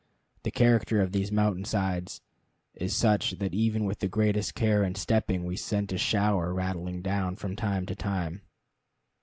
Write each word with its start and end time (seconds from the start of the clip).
The 0.41 0.49
character 0.49 0.99
of 0.99 1.11
these 1.11 1.31
mountain 1.31 1.63
sides 1.63 2.21
is 2.73 2.95
such 2.95 3.37
that 3.37 3.53
even 3.53 3.85
with 3.85 3.99
the 3.99 4.07
greatest 4.07 4.55
care 4.55 4.81
in 4.83 4.95
stepping 4.95 5.45
we 5.45 5.55
sent 5.55 5.93
a 5.93 5.97
shower 5.99 6.55
rattling 6.55 7.03
down 7.03 7.35
from 7.35 7.55
time 7.55 7.85
to 7.85 7.95
time. 7.95 8.41